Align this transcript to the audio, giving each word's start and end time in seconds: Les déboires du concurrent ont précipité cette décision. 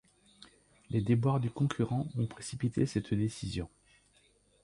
Les 0.89 0.99
déboires 0.99 1.39
du 1.39 1.51
concurrent 1.51 2.07
ont 2.17 2.25
précipité 2.25 2.87
cette 2.87 3.13
décision. 3.13 3.69